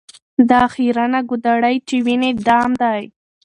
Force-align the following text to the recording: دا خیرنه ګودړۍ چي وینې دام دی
دا 0.49 0.61
خیرنه 0.73 1.19
ګودړۍ 1.29 1.75
چي 1.87 1.97
وینې 2.05 2.31
دام 2.47 2.71
دی 2.81 3.01